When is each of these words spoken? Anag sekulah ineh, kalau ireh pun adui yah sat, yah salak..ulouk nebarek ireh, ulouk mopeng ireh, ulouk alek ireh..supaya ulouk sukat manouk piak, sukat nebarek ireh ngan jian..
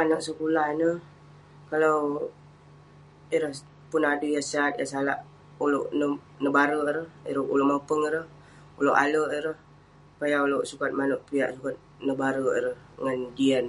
Anag 0.00 0.20
sekulah 0.26 0.66
ineh, 0.74 0.96
kalau 1.70 1.96
ireh 3.36 3.54
pun 3.90 4.02
adui 4.12 4.30
yah 4.34 4.46
sat, 4.52 4.72
yah 4.80 4.88
salak..ulouk 4.92 5.88
nebarek 6.42 6.82
ireh, 6.90 7.08
ulouk 7.54 7.68
mopeng 7.70 8.02
ireh, 8.08 8.26
ulouk 8.80 8.98
alek 9.04 9.28
ireh..supaya 9.40 10.36
ulouk 10.46 10.66
sukat 10.70 10.92
manouk 10.98 11.22
piak, 11.28 11.50
sukat 11.56 11.76
nebarek 12.06 12.50
ireh 12.58 12.76
ngan 13.02 13.18
jian.. 13.36 13.66